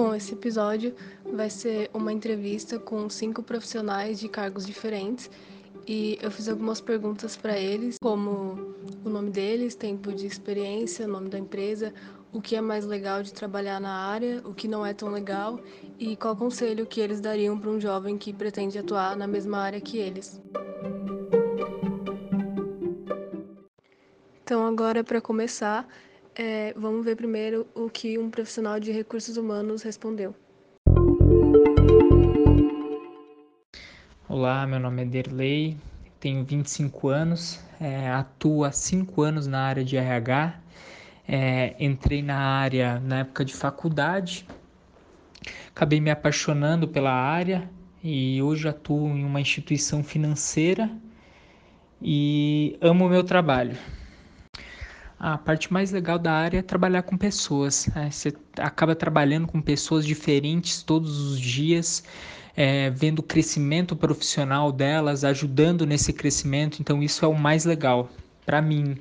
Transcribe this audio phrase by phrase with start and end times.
[0.00, 0.94] Bom, esse episódio
[1.24, 5.28] vai ser uma entrevista com cinco profissionais de cargos diferentes
[5.88, 11.28] e eu fiz algumas perguntas para eles, como o nome deles, tempo de experiência, nome
[11.28, 11.92] da empresa,
[12.32, 15.58] o que é mais legal de trabalhar na área, o que não é tão legal
[15.98, 19.80] e qual conselho que eles dariam para um jovem que pretende atuar na mesma área
[19.80, 20.40] que eles.
[24.44, 25.88] Então, agora para começar,
[26.38, 30.32] é, vamos ver primeiro o que um profissional de recursos humanos respondeu.
[34.28, 35.76] Olá, meu nome é Derley,
[36.20, 40.60] tenho 25 anos, é, atuo há 5 anos na área de RH.
[41.26, 44.46] É, entrei na área na época de faculdade,
[45.68, 47.68] acabei me apaixonando pela área
[48.02, 50.90] e hoje atuo em uma instituição financeira
[52.00, 53.76] e amo o meu trabalho.
[55.18, 57.88] A parte mais legal da área é trabalhar com pessoas.
[57.94, 58.10] Né?
[58.10, 62.04] Você acaba trabalhando com pessoas diferentes todos os dias,
[62.56, 66.78] é, vendo o crescimento profissional delas, ajudando nesse crescimento.
[66.80, 68.08] Então, isso é o mais legal
[68.46, 68.96] para mim.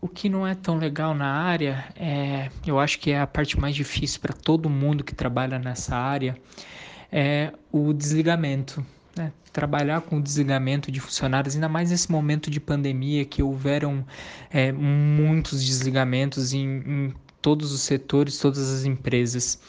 [0.00, 3.60] O que não é tão legal na área, é, eu acho que é a parte
[3.60, 6.36] mais difícil para todo mundo que trabalha nessa área,
[7.12, 8.84] é o desligamento.
[9.20, 9.32] Né?
[9.52, 14.02] Trabalhar com o desligamento de funcionários, ainda mais nesse momento de pandemia que houveram
[14.50, 19.60] é, muitos desligamentos em, em todos os setores, todas as empresas.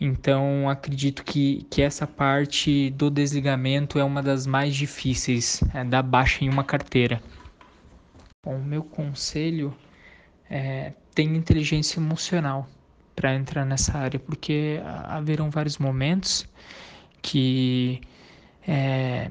[0.00, 6.02] Então, acredito que, que essa parte do desligamento é uma das mais difíceis, é, da
[6.02, 7.22] baixa em uma carteira.
[8.44, 9.72] Bom, meu conselho
[10.50, 12.68] é ter inteligência emocional
[13.14, 16.46] para entrar nessa área, porque haverão vários momentos
[17.22, 18.00] que
[18.66, 19.30] é,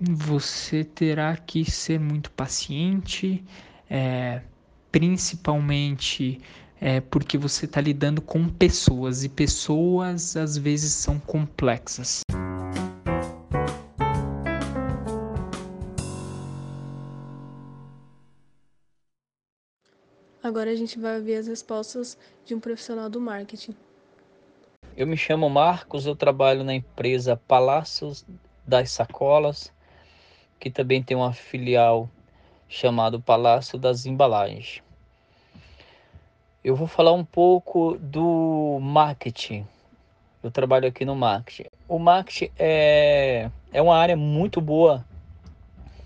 [0.00, 3.42] você terá que ser muito paciente,
[3.88, 4.42] é,
[4.92, 6.40] principalmente
[6.80, 12.20] é, porque você está lidando com pessoas e pessoas às vezes são complexas.
[20.42, 23.74] Agora a gente vai ver as respostas de um profissional do marketing.
[24.94, 28.24] Eu me chamo Marcos, eu trabalho na empresa Palácios
[28.66, 29.72] das Sacolas,
[30.58, 32.08] que também tem uma filial
[32.68, 34.82] chamado Palácio das Embalagens.
[36.62, 39.66] Eu vou falar um pouco do marketing.
[40.42, 41.68] Eu trabalho aqui no marketing.
[41.86, 45.04] O marketing é, é uma área muito boa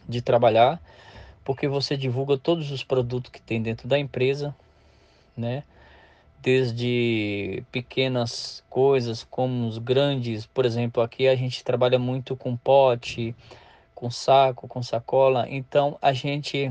[0.08, 0.80] de trabalhar,
[1.44, 4.54] porque você divulga todos os produtos que tem dentro da empresa,
[5.36, 5.62] né?
[6.41, 13.34] Desde pequenas coisas como os grandes, por exemplo, aqui a gente trabalha muito com pote,
[13.94, 16.71] com saco, com sacola, então a gente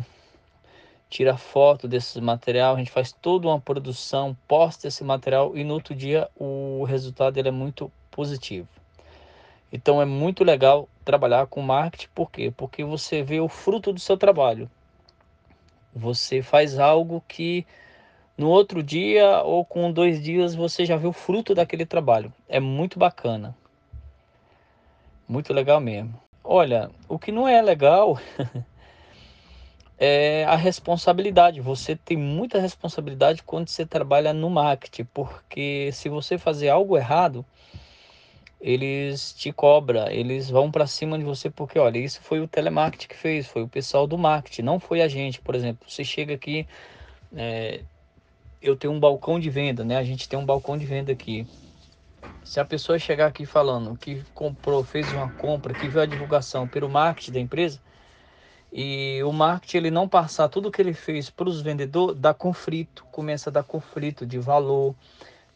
[1.10, 5.74] tira foto desse material, a gente faz toda uma produção, posta esse material e no
[5.74, 8.68] outro dia o resultado ele é muito positivo.
[9.72, 12.54] Então é muito legal trabalhar com marketing, por quê?
[12.56, 14.70] Porque você vê o fruto do seu trabalho.
[15.94, 17.66] Você faz algo que
[18.38, 22.32] no outro dia ou com dois dias você já vê o fruto daquele trabalho.
[22.48, 23.56] É muito bacana.
[25.28, 26.14] Muito legal mesmo.
[26.44, 28.18] Olha, o que não é legal
[29.98, 31.60] é a responsabilidade.
[31.60, 37.44] Você tem muita responsabilidade quando você trabalha no marketing, porque se você fazer algo errado,
[38.62, 43.08] eles te cobram, eles vão para cima de você, porque olha, isso foi o telemarketing
[43.08, 45.90] que fez, foi o pessoal do marketing, não foi a gente, por exemplo.
[45.90, 46.68] Você chega aqui,
[47.36, 47.82] é,
[48.62, 49.98] eu tenho um balcão de venda, né?
[49.98, 51.48] A gente tem um balcão de venda aqui.
[52.44, 56.68] Se a pessoa chegar aqui falando que comprou, fez uma compra, que viu a divulgação
[56.68, 57.80] pelo marketing da empresa,
[58.72, 63.06] e o marketing ele não passar tudo que ele fez para os vendedores, dá conflito,
[63.12, 64.96] começa a dar conflito de valor,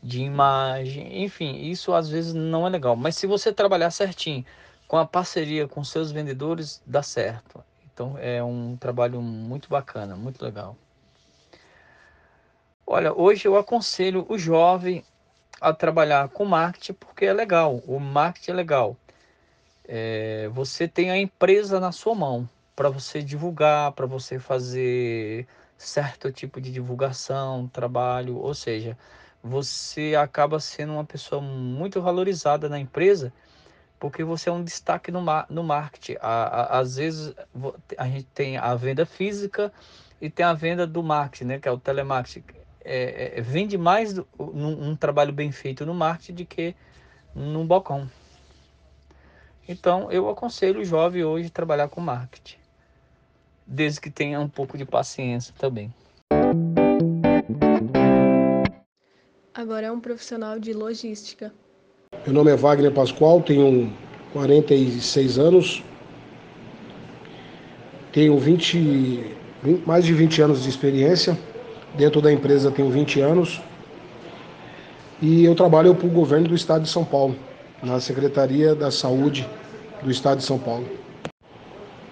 [0.04, 2.96] de imagem, enfim, isso às vezes não é legal.
[2.96, 4.46] Mas se você trabalhar certinho,
[4.88, 7.64] com a parceria com seus vendedores, dá certo.
[7.94, 10.78] Então é um trabalho muito bacana, muito legal.
[12.94, 15.02] Olha, hoje eu aconselho o jovem
[15.62, 17.78] a trabalhar com marketing porque é legal.
[17.88, 18.98] O marketing é legal.
[19.88, 25.48] É, você tem a empresa na sua mão para você divulgar, para você fazer
[25.78, 28.98] certo tipo de divulgação, trabalho, ou seja,
[29.42, 33.32] você acaba sendo uma pessoa muito valorizada na empresa
[33.98, 36.18] porque você é um destaque no, no marketing.
[36.20, 37.34] às vezes
[37.98, 39.72] a gente tem a venda física
[40.20, 44.14] e tem a venda do marketing, né, que é o telemarketing é, é, vende mais
[44.14, 46.76] do, num, um trabalho bem feito no marketing do que
[47.36, 48.10] num balcão.
[49.68, 52.58] Então, eu aconselho o jovem hoje a trabalhar com marketing,
[53.66, 55.94] desde que tenha um pouco de paciência também.
[59.62, 61.54] agora é um profissional de logística.
[62.26, 63.94] Meu nome é Wagner Pascoal, tenho
[64.34, 65.84] 46 anos,
[68.12, 71.38] tenho 20, 20, mais de 20 anos de experiência,
[71.96, 73.62] dentro da empresa tenho 20 anos
[75.22, 77.36] e eu trabalho para o governo do estado de São Paulo,
[77.84, 79.48] na Secretaria da Saúde
[80.02, 80.86] do estado de São Paulo.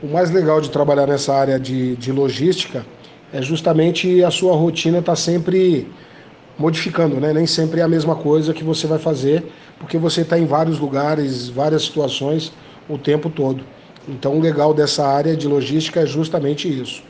[0.02, 2.86] O mais legal de trabalhar nessa área de, de logística
[3.34, 5.88] é justamente a sua rotina estar tá sempre
[6.58, 7.34] modificando, né?
[7.34, 9.46] Nem sempre é a mesma coisa que você vai fazer,
[9.80, 12.52] porque você está em vários lugares, várias situações
[12.88, 13.64] o tempo todo.
[14.08, 17.04] Então, o legal dessa área de logística é justamente isso.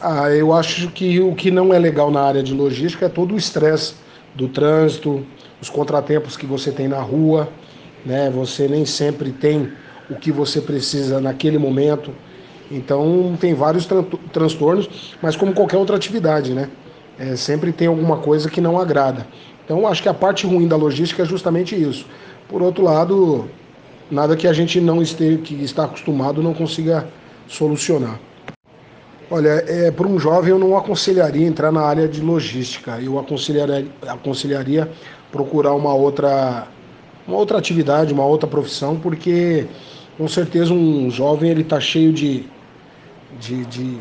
[0.00, 3.34] Ah, eu acho que o que não é legal na área de logística é todo
[3.34, 3.94] o estresse
[4.34, 5.24] do trânsito,
[5.60, 7.48] os contratempos que você tem na rua,
[8.04, 8.30] né?
[8.30, 9.70] Você nem sempre tem
[10.08, 12.12] o que você precisa naquele momento.
[12.70, 16.70] Então, tem vários tran transtornos, mas como qualquer outra atividade, né?
[17.20, 19.26] é, sempre tem alguma coisa que não agrada.
[19.62, 22.06] Então, acho que a parte ruim da logística é justamente isso.
[22.48, 23.48] Por outro lado,
[24.10, 27.06] nada que a gente não esteja, que está acostumado não consiga
[27.46, 28.18] solucionar.
[29.32, 33.00] Olha, é, para um jovem eu não aconselharia entrar na área de logística.
[33.00, 34.90] Eu aconselharia, aconselharia
[35.30, 36.66] procurar uma outra,
[37.28, 39.68] uma outra atividade, uma outra profissão, porque
[40.18, 42.44] com certeza um jovem ele está cheio de,
[43.38, 43.98] de, de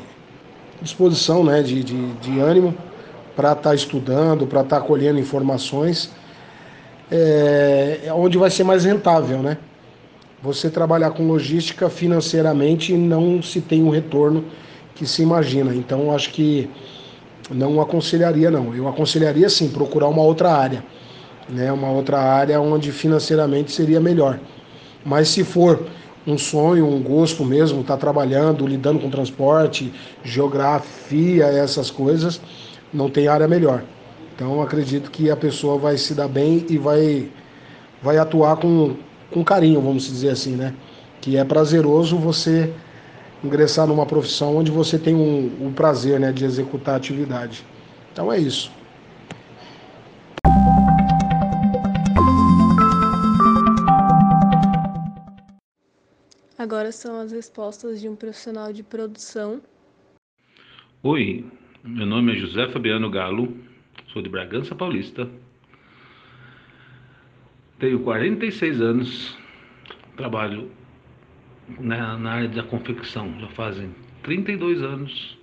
[0.82, 2.76] disposição, né, de, de, de ânimo
[3.36, 6.10] para estar tá estudando, para estar tá colhendo informações,
[7.12, 9.60] é, é, onde vai ser mais rentável, né?
[10.42, 14.46] Você trabalhar com logística financeiramente não se tem um retorno
[14.96, 15.74] que se imagina.
[15.74, 16.70] Então, acho que
[17.50, 18.76] não aconselharia, não.
[18.76, 20.84] Eu aconselharia, sim, procurar uma outra área,
[21.48, 21.72] né?
[21.72, 24.40] Uma outra área onde financeiramente seria melhor.
[25.04, 25.88] Mas se for
[26.28, 29.92] um sonho, um gosto mesmo, estar tá trabalhando, lidando com transporte,
[30.24, 32.40] geografia, essas coisas,
[32.94, 33.84] não tem área melhor.
[34.36, 37.28] Então acredito que a pessoa vai se dar bem e vai,
[38.02, 38.96] vai atuar com,
[39.32, 40.74] com carinho, vamos dizer assim, né?
[41.20, 42.72] Que é prazeroso você
[43.44, 47.66] ingressar numa profissão onde você tem um, um prazer né, de executar a atividade.
[48.12, 48.72] Então é isso.
[56.58, 59.62] Agora são as respostas de um profissional de produção.
[61.02, 61.46] Oi,
[61.84, 63.58] meu nome é José Fabiano Galo,
[64.12, 65.30] sou de Bragança Paulista.
[67.80, 69.38] Tenho 46 anos,
[70.18, 70.70] trabalho
[71.80, 73.94] na, na área da confecção, já fazem
[74.24, 75.38] 32 anos.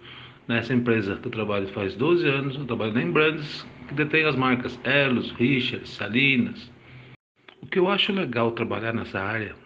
[0.49, 4.37] Nessa empresa que eu trabalho faz 12 anos, eu trabalho na Embrandes, que detém as
[4.37, 6.71] marcas Elos, Richard, Salinas.
[7.61, 9.57] O que eu acho legal trabalhar nessa área,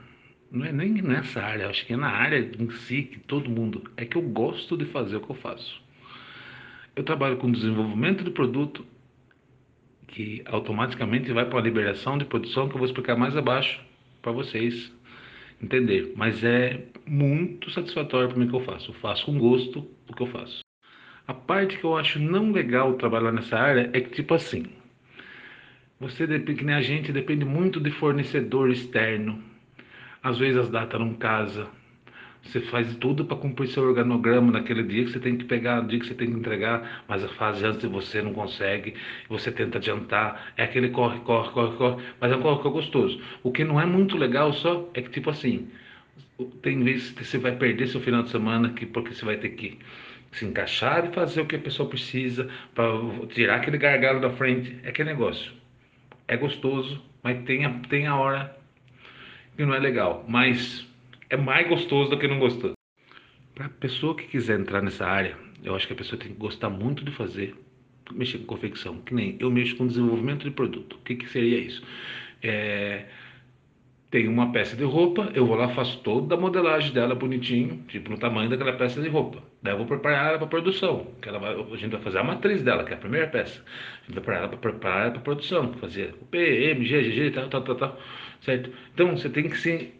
[0.50, 3.84] não é nem nessa área, acho que é na área em si, que todo mundo,
[3.96, 5.82] é que eu gosto de fazer o que eu faço.
[6.96, 8.84] Eu trabalho com desenvolvimento de produto,
[10.08, 13.80] que automaticamente vai para a liberação de produção, que eu vou explicar mais abaixo
[14.22, 14.90] para vocês
[15.62, 16.12] entender.
[16.16, 18.90] Mas é muito satisfatório para mim que eu faço.
[18.90, 20.60] Eu faço com gosto o que eu faço.
[21.26, 24.66] A parte que eu acho não legal trabalhar nessa área é que, tipo assim,
[25.98, 29.42] você, que nem a gente, depende muito de fornecedor externo.
[30.22, 31.68] Às vezes as datas não casam
[32.42, 35.88] você faz tudo para cumprir seu organograma naquele dia que você tem que pegar, no
[35.88, 38.94] dia que você tem que entregar, mas a fase antes de você não consegue,
[39.28, 43.20] você tenta adiantar, é aquele corre, corre, corre, corre, mas é um corre, corre gostoso.
[43.42, 45.68] O que não é muito legal só é que, tipo assim,
[46.62, 49.50] tem vezes que você vai perder seu final de semana que, porque você vai ter
[49.50, 49.78] que
[50.32, 52.86] se encaixar e fazer o que a pessoa precisa para
[53.28, 54.78] tirar aquele gargalo da frente.
[54.82, 55.52] É aquele negócio.
[56.26, 58.56] É gostoso, mas tem a, tem a hora
[59.56, 60.24] que não é legal.
[60.28, 60.86] Mas
[61.30, 62.74] é mais gostoso do que não gostoso.
[63.54, 66.38] Para a pessoa que quiser entrar nessa área, eu acho que a pessoa tem que
[66.38, 67.54] gostar muito de fazer,
[68.12, 69.00] mexer com confecção.
[69.00, 70.96] Que nem eu mexo com desenvolvimento de produto.
[70.96, 71.82] O que, que seria isso?
[72.42, 73.06] É,
[74.10, 78.10] tem uma peça de roupa, eu vou lá, faço toda a modelagem dela bonitinho, tipo
[78.10, 79.40] no tamanho daquela peça de roupa.
[79.62, 82.24] Daí eu vou preparar ela para produção, que ela vai, a gente vai fazer a
[82.24, 83.60] matriz dela, que é a primeira peça.
[83.60, 86.38] A gente vai preparar ela para preparar para produção, fazer o P,
[86.72, 88.00] M, G, G, G, tal, tal, tal, tal,
[88.40, 88.72] certo?
[88.92, 89.99] Então você tem que se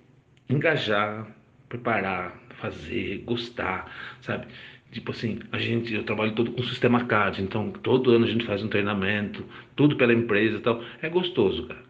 [0.51, 1.27] engajar,
[1.69, 3.91] preparar, fazer, gostar,
[4.21, 4.47] sabe?
[4.93, 8.45] Tipo assim, a gente, eu trabalho todo com sistema CAD, então todo ano a gente
[8.45, 9.45] faz um treinamento,
[9.77, 10.83] tudo pela empresa e tal.
[11.01, 11.83] É gostoso, cara,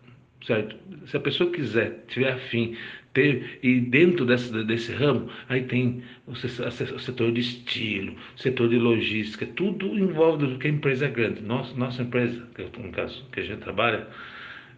[0.47, 0.77] certo?
[1.07, 2.77] Se a pessoa quiser, tiver afim,
[3.15, 9.47] ter, e dentro desse, desse ramo, aí tem o, setor de estilo, setor de logística,
[9.47, 11.43] tudo envolve do que a empresa é grande.
[11.43, 12.47] Nossa, nossa empresa,
[12.79, 14.07] no caso que a gente trabalha,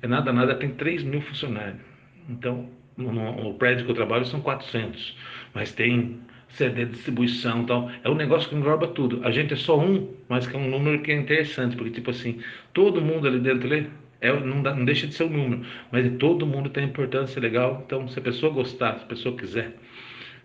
[0.00, 1.80] é nada, nada, tem 3 mil funcionários.
[2.28, 5.16] Então, no, prédio que eu trabalho são 400,
[5.54, 7.90] mas tem CD, distribuição tal.
[8.04, 9.20] É um negócio que engloba tudo.
[9.24, 12.10] A gente é só um, mas que é um número que é interessante, porque, tipo
[12.10, 12.40] assim,
[12.72, 16.08] todo mundo ali dentro ali é, não, dá, não deixa de ser um número, mas
[16.18, 17.82] todo mundo tem importância legal.
[17.84, 19.76] Então, se a pessoa gostar, se a pessoa quiser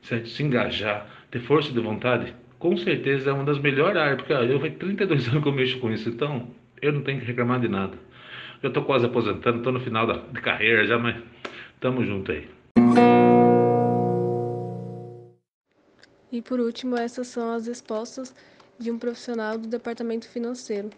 [0.02, 4.34] se, se engajar, ter força de vontade, com certeza é uma das melhores áreas, porque
[4.34, 6.50] ó, eu faz 32 anos que eu mexo com isso, então
[6.82, 7.98] eu não tenho que reclamar de nada.
[8.64, 11.16] Eu tô quase aposentando, tô no final da, de carreira já, mas
[11.80, 12.50] tamo junto aí.
[16.32, 18.34] E por último, essas são as respostas
[18.78, 20.90] de um profissional do departamento financeiro.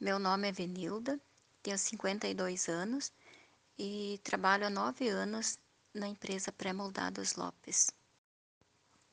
[0.00, 1.18] Meu nome é Venilda,
[1.62, 3.12] tenho 52 anos
[3.78, 5.58] e trabalho há nove anos
[5.94, 7.90] na empresa Pré-Moldados Lopes.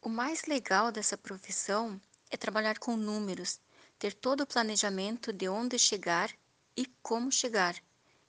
[0.02, 2.00] O mais legal dessa profissão
[2.30, 3.62] é trabalhar com números,
[3.98, 6.30] ter todo o planejamento de onde chegar
[6.76, 7.76] e como chegar.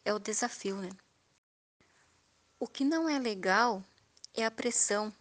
[0.05, 0.91] É o desafio, né?
[2.64, 3.85] O que não é legal
[4.33, 5.12] é a pressão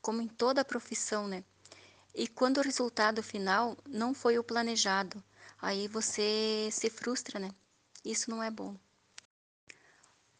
[0.00, 1.42] como em toda profissão, né?
[2.14, 5.20] E quando o resultado final não foi o planejado,
[5.60, 7.50] aí você se frustra, né?
[8.04, 8.76] Isso não é bom.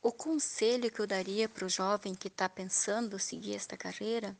[0.00, 4.38] O conselho que eu daria para o jovem que está pensando seguir esta carreira,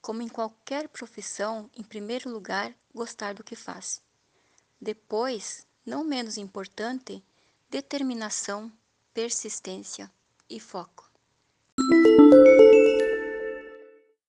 [0.00, 4.00] como em qualquer profissão, em primeiro lugar, gostar do que faz.
[4.80, 7.20] Depois, não menos importante,
[7.68, 8.72] determinação,
[9.12, 10.08] persistência
[10.48, 11.09] e foco.
[12.30, 12.69] Thank you.